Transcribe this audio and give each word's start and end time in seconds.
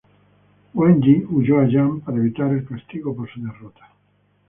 Huan 0.73 0.99
Yi 1.03 1.21
huyó 1.29 1.59
a 1.59 1.69
Yan 1.69 2.01
para 2.01 2.17
evitar 2.17 2.49
el 2.51 2.65
castigo 2.65 3.15
por 3.15 3.31
su 3.31 3.39
derrota. 3.39 3.87